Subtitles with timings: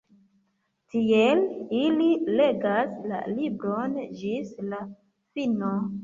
[0.93, 1.41] Tiel,
[1.79, 2.07] ili
[2.39, 3.93] legas la libron
[4.23, 4.81] ĝis la
[5.37, 5.71] fino.